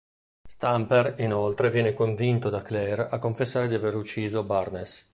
Stamper 0.49 1.13
inoltre 1.19 1.69
viene 1.69 1.93
convinto 1.93 2.49
da 2.49 2.63
Claire 2.63 3.07
a 3.07 3.19
confessare 3.19 3.67
di 3.67 3.75
aver 3.75 3.93
ucciso 3.95 4.41
Barnes. 4.43 5.09